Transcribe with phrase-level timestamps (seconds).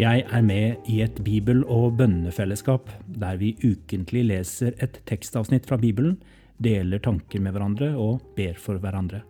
[0.00, 5.76] Jeg er med i et bibel- og bønnefellesskap der vi ukentlig leser et tekstavsnitt fra
[5.76, 6.16] Bibelen,
[6.58, 9.20] deler tanker med hverandre og ber for hverandre.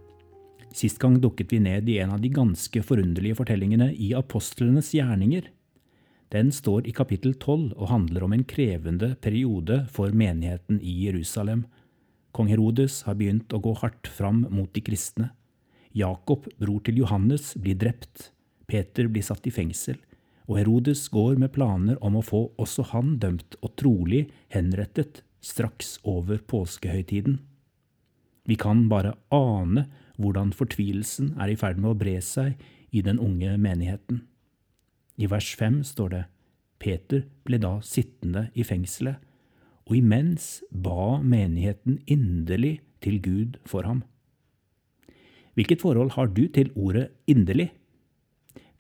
[0.72, 5.48] Sist gang dukket vi ned i en av de ganske forunderlige fortellingene i apostlenes gjerninger.
[6.30, 11.64] Den står i kapittel 12 og handler om en krevende periode for menigheten i Jerusalem.
[12.30, 15.32] Kong Herodes har begynt å gå hardt fram mot de kristne.
[15.90, 18.30] Jakob, bror til Johannes, blir drept.
[18.70, 19.98] Peter blir satt i fengsel
[20.50, 25.94] og Herodes går med planer om å få også han dømt og trolig henrettet straks
[26.02, 27.38] over påskehøytiden.
[28.50, 29.86] Vi kan bare ane
[30.20, 32.60] hvordan fortvilelsen er i ferd med å bre seg
[32.92, 34.24] i den unge menigheten.
[35.20, 36.22] I vers fem står det
[36.80, 39.18] Peter ble da sittende i fengselet,
[39.88, 44.04] og imens ba menigheten inderlig til Gud for ham.
[45.58, 47.70] Hvilket forhold har du til ordet inderlig?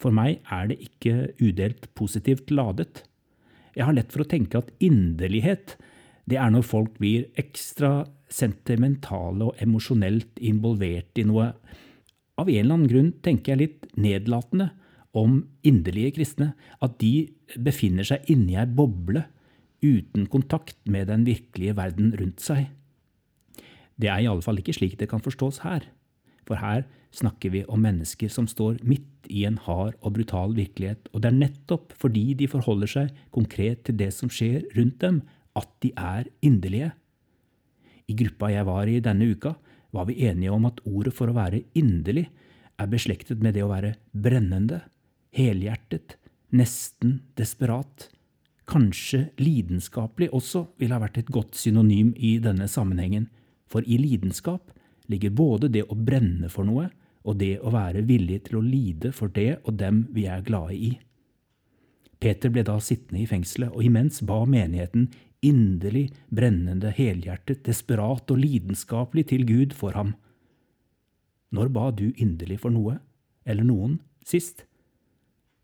[0.00, 3.02] For meg er det ikke udelt positivt ladet.
[3.76, 5.76] Jeg har lett for å tenke at inderlighet,
[6.30, 11.50] det er når folk blir ekstra sentimentale og emosjonelt involvert i noe.
[12.38, 14.70] Av en eller annen grunn tenker jeg litt nedlatende
[15.18, 19.24] om inderlige kristne, at de befinner seg inni ei boble
[19.82, 22.68] uten kontakt med den virkelige verden rundt seg.
[24.00, 25.84] Det er i alle fall ikke slik det kan forstås her,
[26.46, 31.10] for her snakker vi om mennesker som står midt i en hard og brutal virkelighet,
[31.12, 35.20] og det er nettopp fordi de forholder seg konkret til det som skjer rundt dem,
[35.58, 36.92] at de er inderlige.
[38.10, 39.54] I gruppa jeg var i denne uka,
[39.90, 42.28] var vi enige om at ordet for å være inderlig
[42.80, 44.84] er beslektet med det å være brennende,
[45.36, 46.16] helhjertet,
[46.54, 48.08] nesten desperat.
[48.70, 53.28] Kanskje lidenskapelig også ville ha vært et godt synonym i denne sammenhengen,
[53.70, 54.72] for i lidenskap
[55.10, 56.88] ligger både det å brenne for noe
[57.26, 60.76] og det å være villig til å lide for det og dem vi er glade
[60.78, 60.92] i.
[62.20, 65.08] Peter ble da sittende i fengselet, og imens ba menigheten
[65.46, 70.14] inderlig, brennende, helhjertet, desperat og lidenskapelig til Gud for ham.
[71.50, 72.98] Når ba du inderlig for noe,
[73.44, 74.66] eller noen, sist?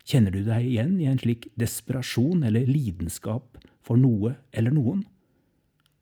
[0.07, 5.03] Kjenner du deg igjen i en slik desperasjon eller lidenskap for noe eller noen?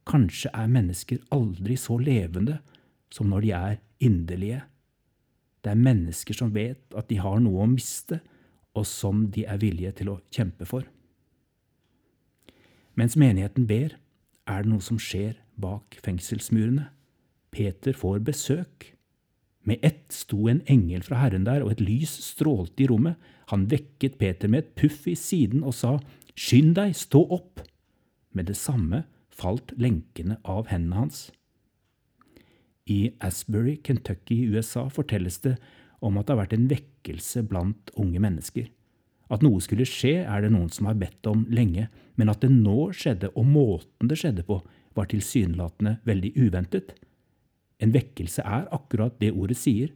[0.06, 2.60] Kanskje er mennesker aldri så levende
[3.14, 4.62] som når de er inderlige.
[5.66, 8.20] Det er mennesker som vet at de har noe å miste,
[8.76, 10.86] og som de er villige til å kjempe for.
[12.96, 13.98] Mens menigheten ber,
[14.48, 16.90] er det noe som skjer bak fengselsmurene.
[17.56, 18.92] Peter får besøk.
[19.66, 23.18] Med ett sto en engel fra Herren der, og et lys strålte i rommet.
[23.52, 25.98] Han vekket Peter med et puff i siden og sa,
[26.36, 27.64] Skynd deg, stå opp!
[28.36, 31.30] Med det samme falt lenkene av hendene hans.
[32.86, 35.56] I Asbury, Kentucky i USA fortelles det
[36.06, 38.68] om at det har vært en vekkelse blant unge mennesker.
[39.34, 42.52] At noe skulle skje, er det noen som har bedt om lenge, men at det
[42.54, 44.60] nå skjedde, og måten det skjedde på,
[44.96, 46.94] var tilsynelatende veldig uventet.
[47.84, 49.92] En vekkelse er akkurat det ordet sier.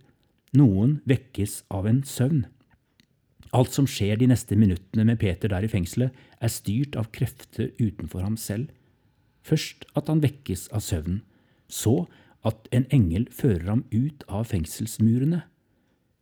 [0.57, 2.47] Noen vekkes av en søvn.
[3.55, 7.71] Alt som skjer de neste minuttene med Peter der i fengselet, er styrt av krefter
[7.79, 8.69] utenfor ham selv.
[9.45, 11.23] Først at han vekkes av søvnen,
[11.69, 12.03] så
[12.45, 15.41] at en engel fører ham ut av fengselsmurene.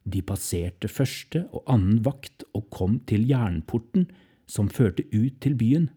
[0.08, 4.08] De passerte første og annen vakt og kom til jernporten
[4.48, 5.90] som førte ut til byen.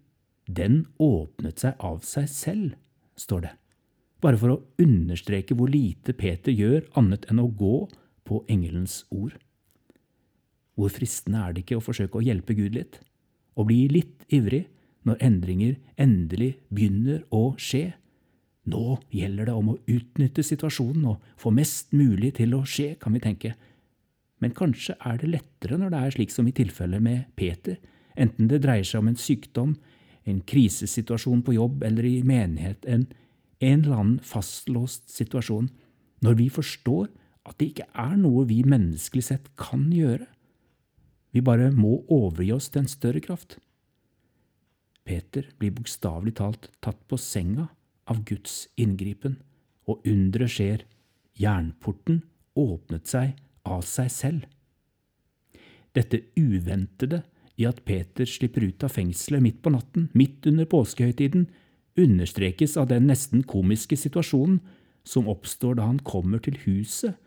[0.50, 2.72] Den åpnet seg av seg selv,
[3.14, 3.52] står det,
[4.24, 7.84] bare for å understreke hvor lite Peter gjør annet enn å gå
[8.26, 9.36] på engelens ord.
[10.74, 12.98] Hvor fristende er det ikke å forsøke å hjelpe Gud litt?
[13.54, 14.64] Å bli litt ivrig
[15.06, 17.92] når endringer endelig begynner å skje?
[18.70, 23.14] Nå gjelder det om å utnytte situasjonen og få mest mulig til å skje, kan
[23.14, 23.54] vi tenke.
[24.40, 27.76] Men kanskje er det lettere når det er slik som i tilfellet med Peter,
[28.16, 29.76] enten det dreier seg om en sykdom,
[30.28, 33.06] en krisesituasjon på jobb eller i menighet, en,
[33.60, 35.70] en eller annen fastlåst situasjon,
[36.24, 37.08] når vi forstår
[37.48, 40.26] at det ikke er noe vi menneskelig sett kan gjøre.
[41.32, 43.58] Vi bare må overgi oss til en større kraft.
[45.06, 47.70] Peter blir bokstavelig talt tatt på senga
[48.10, 49.38] av Guds inngripen,
[49.88, 50.84] og underet skjer.
[51.40, 52.20] Jernporten
[52.58, 53.38] åpnet seg
[53.70, 54.46] av seg selv.
[55.96, 57.22] Dette uventede
[57.60, 61.48] i at Peter slipper ut av fengselet midt på natten, midt under påskehøytiden,
[62.00, 64.60] understrekes av den nesten komiske situasjonen
[65.04, 67.18] som oppstår da han kommer til huset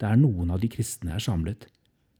[0.00, 1.66] der noen av de kristne er samlet.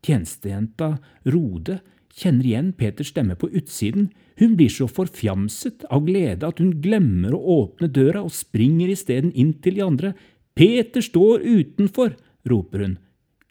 [0.04, 0.94] Tjenestejenta
[1.28, 1.80] Rode
[2.16, 4.10] kjenner igjen Peters stemme på utsiden.
[4.40, 9.32] Hun blir så forfjamset av glede at hun glemmer å åpne døra og springer isteden
[9.32, 10.12] inn til de andre.
[10.56, 12.16] Peter står utenfor,
[12.48, 12.98] roper hun.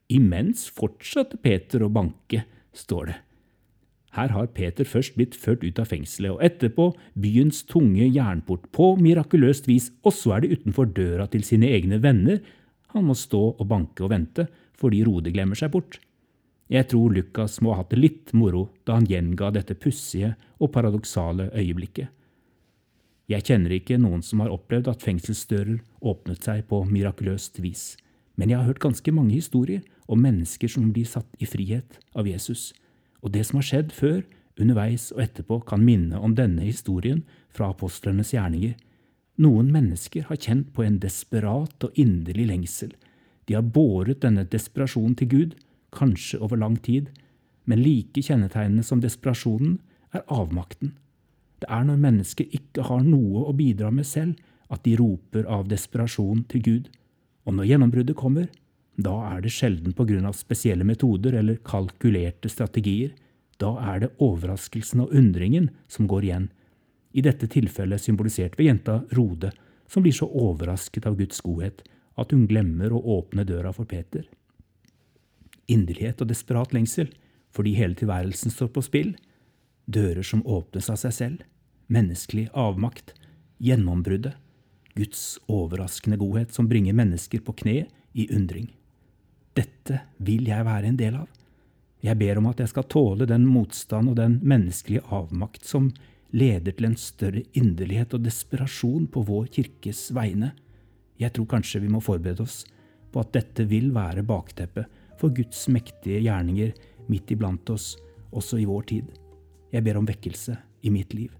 [0.09, 3.17] Imens fortsatte Peter å banke, står det.
[4.17, 8.95] Her har Peter først blitt ført ut av fengselet, og etterpå byens tunge jernport på
[8.97, 12.41] mirakuløst vis, og så er det utenfor døra til sine egne venner
[12.93, 14.47] han må stå og banke og vente
[14.79, 15.99] fordi Rode glemmer seg bort.
[16.69, 20.71] Jeg tror Lukas må ha hatt det litt moro da han gjenga dette pussige og
[20.73, 22.09] paradoksale øyeblikket.
[23.29, 27.91] Jeg kjenner ikke noen som har opplevd at fengselsdører åpnet seg på mirakuløst vis,
[28.39, 32.27] men jeg har hørt ganske mange historier om mennesker som blir satt i frihet av
[32.29, 32.71] Jesus,
[33.19, 34.21] og det som har skjedd før,
[34.59, 38.77] underveis og etterpå, kan minne om denne historien fra apostlenes gjerninger.
[39.43, 42.93] Noen mennesker har kjent på en desperat og inderlig lengsel.
[43.47, 45.55] De har båret denne desperasjonen til Gud,
[45.95, 47.09] kanskje over lang tid,
[47.67, 49.79] men like kjennetegnende som desperasjonen
[50.15, 50.95] er avmakten.
[51.59, 54.39] Det er når mennesker ikke har noe å bidra med selv,
[54.69, 56.89] at de roper av desperasjon til Gud.
[57.49, 58.49] Og når gjennombruddet kommer,
[58.99, 59.95] da er det sjelden
[60.27, 63.15] av spesielle metoder eller kalkulerte strategier.
[63.57, 66.49] Da er det overraskelsen og undringen som går igjen,
[67.11, 69.49] i dette tilfellet symbolisert ved jenta Rode,
[69.89, 71.81] som blir så overrasket av Guds godhet
[72.19, 74.27] at hun glemmer å åpne døra for Peter.
[75.65, 77.09] Inderlighet og desperat lengsel
[77.49, 79.15] fordi hele tilværelsen står på spill.
[79.89, 81.41] Dører som åpnes av seg selv.
[81.89, 83.15] Menneskelig avmakt.
[83.57, 84.37] Gjennombruddet.
[84.95, 87.83] Guds overraskende godhet som bringer mennesker på kne
[88.13, 88.69] i undring.
[89.57, 91.27] Dette vil jeg være en del av.
[91.99, 95.89] Jeg ber om at jeg skal tåle den motstand og den menneskelige avmakt som
[96.31, 100.53] leder til en større inderlighet og desperasjon på vår kirkes vegne.
[101.19, 102.61] Jeg tror kanskje vi må forberede oss
[103.11, 104.87] på at dette vil være bakteppet
[105.19, 106.71] for Guds mektige gjerninger
[107.09, 107.95] midt iblant oss,
[108.31, 109.09] også i vår tid.
[109.73, 110.55] Jeg ber om vekkelse
[110.85, 111.33] i mitt liv.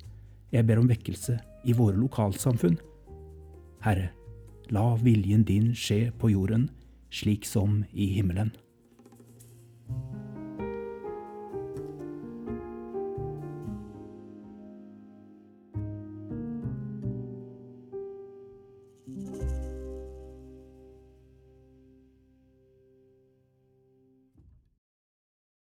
[0.52, 1.38] Jeg ber om vekkelse
[1.70, 2.80] i våre lokalsamfunn.
[3.80, 4.10] Herre,
[4.70, 6.70] la viljen din skje på jorden,
[7.10, 8.52] slik som i himmelen.